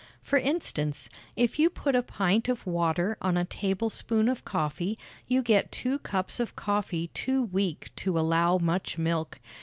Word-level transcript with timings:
For 0.23 0.39
instance: 0.39 1.11
If 1.35 1.59
you 1.59 1.69
put 1.69 1.95
a 1.95 2.01
pint 2.01 2.49
of 2.49 2.65
water 2.65 3.19
on 3.21 3.37
a 3.37 3.45
tablespoonful 3.45 4.31
of 4.31 4.43
coffee, 4.43 4.97
you 5.27 5.43
get 5.43 5.71
two 5.71 5.99
cups 5.99 6.39
of 6.39 6.55
coffee 6.55 7.09
too 7.09 7.43
weak 7.43 7.91
to 7.97 8.17
allow 8.17 8.57
much 8.57 8.97
milk. 8.97 9.37